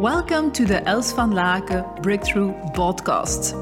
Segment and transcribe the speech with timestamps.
[0.00, 3.54] Welcome to the Els van Laken Breakthrough Podcast.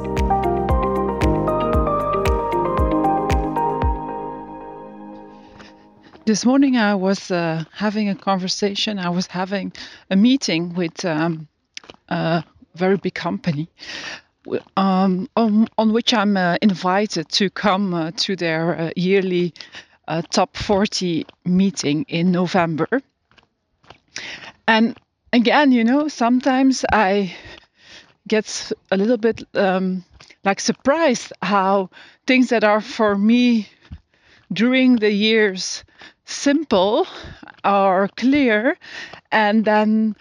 [6.25, 8.99] This morning I was uh, having a conversation.
[8.99, 9.73] I was having
[10.11, 11.47] a meeting with um,
[12.09, 12.43] a
[12.75, 13.69] very big company
[14.77, 19.55] um, on, on, which I'm uh, invited to come uh, to their uh, yearly
[20.09, 22.89] uh, top 40 meeting in November.
[24.67, 24.97] And
[25.35, 27.35] again, you know, sometimes I
[28.29, 30.05] get a little bit um,
[30.45, 31.91] like surprised how
[32.27, 33.69] things that are for me
[34.53, 35.85] during the years
[36.25, 37.07] simple
[37.65, 38.79] are clear
[39.33, 40.15] and then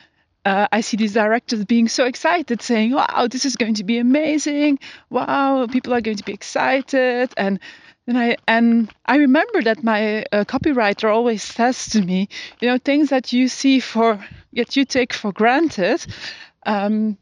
[0.45, 3.97] uh, I see these directors being so excited, saying, "Wow, this is going to be
[3.97, 4.79] amazing!
[5.09, 7.59] Wow, people are going to be excited!" And
[8.07, 12.27] and I and I remember that my uh, copywriter always says to me,
[12.59, 16.05] you know, things that you see for that you take for granted.
[16.65, 17.17] Um,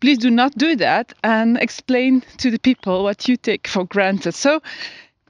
[0.00, 4.32] please do not do that and explain to the people what you take for granted.
[4.34, 4.60] So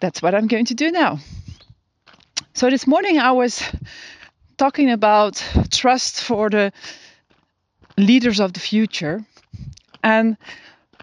[0.00, 1.18] that's what I'm going to do now.
[2.54, 3.62] So this morning I was
[4.56, 6.72] talking about trust for the
[7.96, 9.24] leaders of the future.
[10.02, 10.36] And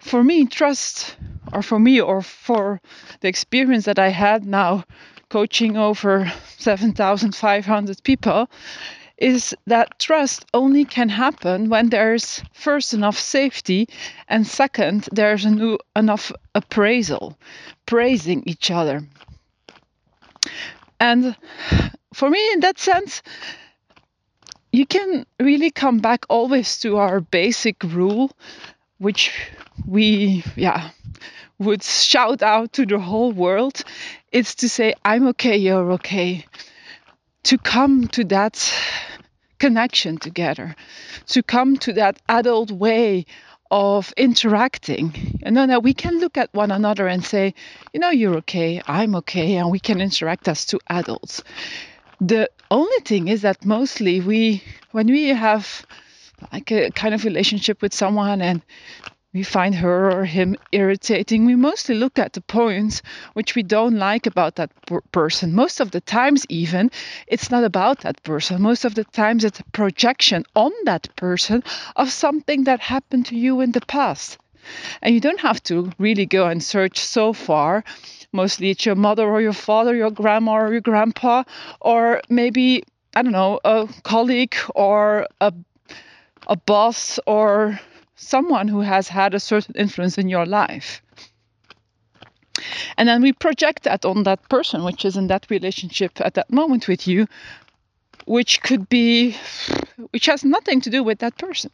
[0.01, 1.15] for me, trust,
[1.53, 2.81] or for me, or for
[3.21, 4.83] the experience that I had now
[5.29, 8.49] coaching over 7,500 people,
[9.19, 13.87] is that trust only can happen when there's first enough safety
[14.27, 17.37] and second there's a new, enough appraisal
[17.85, 19.03] praising each other
[20.99, 21.35] and
[22.13, 23.21] for me in that sense
[24.71, 28.31] you can really come back always to our basic rule,
[28.97, 29.31] which
[29.87, 30.91] we, yeah,
[31.57, 33.81] would shout out to the whole world.
[34.31, 36.45] It's to say, I'm okay, you're okay.
[37.43, 38.73] To come to that
[39.57, 40.75] connection together,
[41.27, 43.25] to come to that adult way
[43.71, 45.39] of interacting.
[45.43, 47.53] And then we can look at one another and say,
[47.93, 51.43] you know, you're okay, I'm okay, and we can interact as two adults.
[52.19, 55.85] The only thing is that mostly we, when we have
[56.51, 58.61] like a kind of relationship with someone and
[59.33, 63.01] we find her or him irritating, we mostly look at the points
[63.33, 64.71] which we don't like about that
[65.11, 65.53] person.
[65.53, 66.89] Most of the times, even,
[67.27, 68.61] it's not about that person.
[68.61, 71.63] Most of the times, it's a projection on that person
[71.95, 74.39] of something that happened to you in the past.
[75.01, 77.83] And you don't have to really go and search so far
[78.31, 81.43] mostly it's your mother or your father, your grandma or your grandpa,
[81.81, 82.83] or maybe,
[83.15, 85.53] I don't know, a colleague or a,
[86.47, 87.79] a boss or
[88.15, 91.01] someone who has had a certain influence in your life.
[92.97, 96.51] And then we project that on that person, which is in that relationship at that
[96.51, 97.27] moment with you,
[98.25, 99.35] which could be,
[100.11, 101.71] which has nothing to do with that person.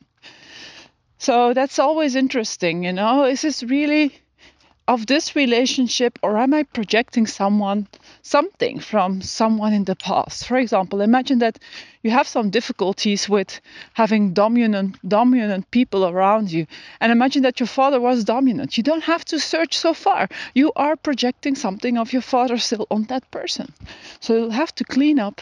[1.17, 3.25] So that's always interesting, you know.
[3.25, 4.13] Is this really
[4.87, 7.87] of this relationship or am I projecting someone
[8.21, 10.45] something from someone in the past?
[10.45, 11.57] For example, imagine that
[12.03, 13.61] you have some difficulties with
[13.93, 16.67] having dominant dominant people around you
[17.01, 18.77] and imagine that your father was dominant.
[18.77, 20.29] You don't have to search so far.
[20.53, 23.73] You are projecting something of your father still on that person.
[24.19, 25.41] So you'll have to clean up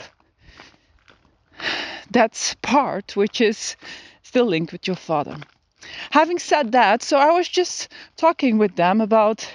[2.12, 3.76] that part which is
[4.22, 5.38] still linked with your father.
[6.12, 9.48] Having said that, so I was just talking with them about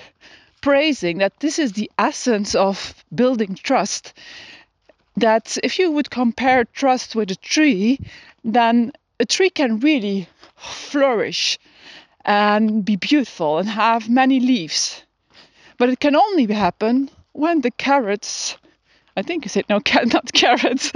[0.60, 4.12] praising that this is the essence of building trust.
[5.16, 7.98] That if you would compare trust with a tree,
[8.44, 11.58] then a tree can really flourish
[12.24, 15.02] and be beautiful and have many leaves.
[15.78, 18.56] But it can only happen when the carrots
[19.18, 19.80] I think you said no,
[20.12, 20.92] not carrots.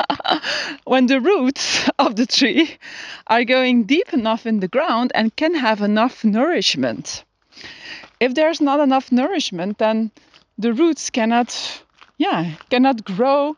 [0.84, 2.76] when the roots of the tree
[3.28, 7.22] are going deep enough in the ground and can have enough nourishment.
[8.18, 10.10] If there's not enough nourishment, then
[10.58, 11.82] the roots cannot,
[12.18, 13.56] yeah, cannot grow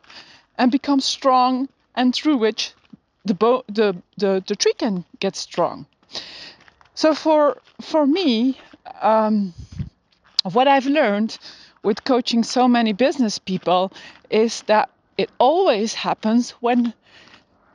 [0.59, 2.73] and become strong, and through which
[3.25, 5.87] the bo- the, the the tree can get strong.
[6.93, 8.59] So for for me,
[9.01, 9.53] um,
[10.43, 11.39] what I've learned
[11.83, 13.91] with coaching so many business people
[14.29, 16.93] is that it always happens when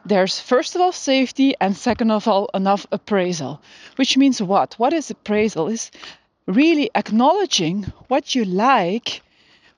[0.06, 3.60] there's first of all safety and second of all enough appraisal.
[3.96, 4.74] Which means what?
[4.78, 5.68] What is appraisal?
[5.68, 5.90] Is
[6.46, 9.22] really acknowledging what you like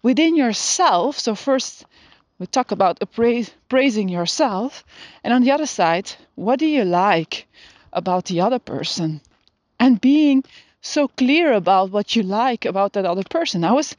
[0.02, 1.18] within yourself.
[1.18, 1.84] So first
[2.38, 4.84] we talk about appra- praising yourself.
[5.22, 7.46] And on the other side what do you like
[7.92, 9.20] about the other person?
[9.78, 10.42] And being
[10.86, 13.64] so clear about what you like about that other person.
[13.64, 13.96] I was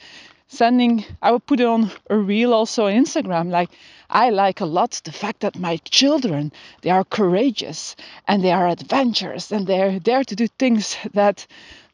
[0.47, 3.49] sending, I would put it on a reel also on Instagram.
[3.49, 3.69] Like,
[4.09, 6.51] I like a lot the fact that my children,
[6.81, 7.95] they are courageous
[8.27, 11.45] and they are adventurous and they're there to do things that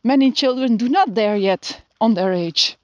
[0.03, 2.77] many children do not dare yet on their age.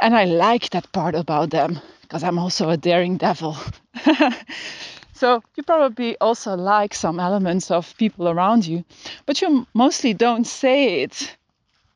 [0.00, 3.56] And I like that part about them because I'm also a daring devil.
[5.18, 8.84] so you probably also like some elements of people around you,
[9.26, 11.36] but you mostly don't say it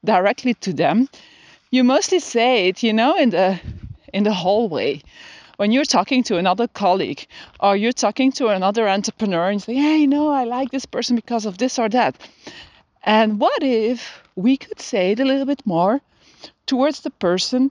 [0.04, 1.08] directly to them.
[1.70, 3.60] You mostly say it, you know, in the
[4.12, 5.02] in the hallway
[5.56, 7.24] when you're talking to another colleague
[7.60, 11.14] or you're talking to another entrepreneur and say, hey, you know, I like this person
[11.14, 12.16] because of this or that.
[13.04, 16.00] And what if we could say it a little bit more
[16.66, 17.70] towards the person,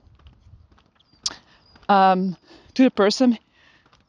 [1.88, 2.36] um,
[2.74, 3.38] to the person,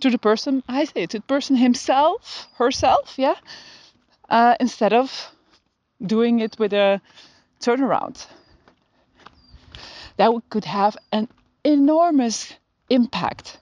[0.04, 3.36] to the person, I say to the person himself, herself, yeah,
[4.30, 5.32] uh, instead of
[6.06, 7.02] doing it with a
[7.60, 8.26] turnaround.
[10.18, 11.28] That could have an
[11.64, 12.54] enormous
[12.90, 13.58] impact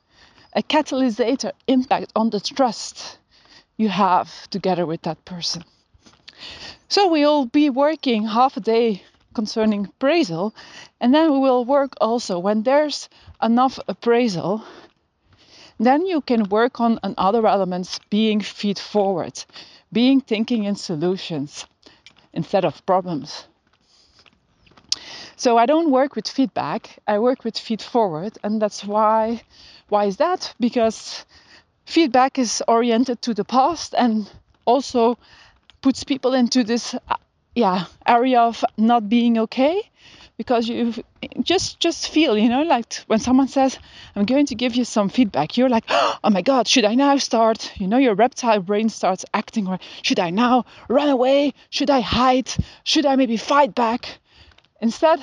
[0.53, 1.21] a catalyst
[1.67, 3.17] impact on the trust
[3.77, 5.63] you have together with that person.
[6.89, 9.03] So we'll be working half a day
[9.33, 10.53] concerning appraisal,
[10.99, 13.07] and then we will work also when there's
[13.41, 14.63] enough appraisal.
[15.81, 19.43] Then you can work on other elements being feed forward,
[19.91, 21.65] being thinking in solutions
[22.33, 23.47] instead of problems.
[25.35, 29.41] So I don't work with feedback, I work with feed forward, and that's why
[29.89, 30.53] why is that?
[30.59, 31.25] Because
[31.85, 34.29] feedback is oriented to the past and
[34.65, 35.17] also
[35.81, 37.15] puts people into this uh,
[37.55, 39.89] yeah area of not being okay
[40.37, 40.93] because you
[41.41, 43.77] just just feel you know like when someone says
[44.15, 47.17] i'm going to give you some feedback you're like oh my god should i now
[47.17, 51.53] start you know your reptile brain starts acting or should i now run away?
[51.69, 52.49] Should i hide?
[52.83, 54.19] Should i maybe fight back?
[54.81, 55.19] Instead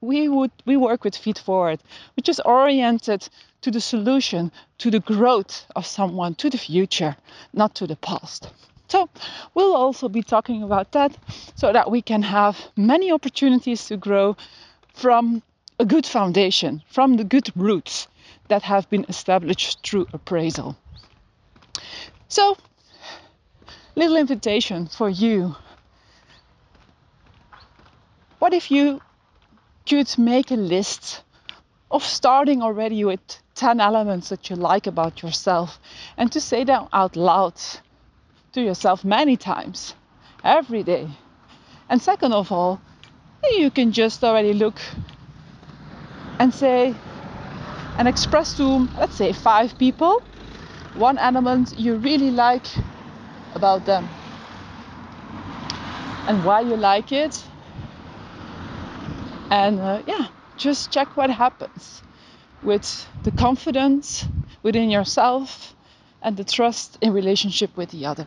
[0.00, 1.80] we would we work with feed forward
[2.14, 3.28] which is oriented
[3.66, 7.16] to the solution, to the growth of someone, to the future,
[7.52, 8.48] not to the past.
[8.88, 9.08] So,
[9.54, 11.16] we'll also be talking about that
[11.56, 14.36] so that we can have many opportunities to grow
[14.94, 15.42] from
[15.78, 18.06] a good foundation, from the good roots
[18.48, 20.76] that have been established through appraisal.
[22.28, 22.56] So,
[23.94, 25.56] little invitation for you.
[28.38, 29.00] What if you
[29.88, 31.22] could make a list
[31.90, 33.20] of starting already with
[33.54, 35.80] 10 elements that you like about yourself
[36.16, 37.54] and to say them out loud
[38.56, 39.94] to yourself many times
[40.42, 41.08] every day.
[41.88, 42.80] And second of all,
[43.52, 44.80] you can just already look
[46.40, 46.94] and say
[47.98, 50.22] and express to, let's say, five people
[50.96, 52.66] one element you really like
[53.54, 54.08] about them
[56.26, 57.44] and why you like it.
[59.50, 62.02] And uh, yeah, just check what happens
[62.62, 64.24] with the confidence
[64.62, 65.74] within yourself
[66.22, 68.26] and the trust in relationship with the other.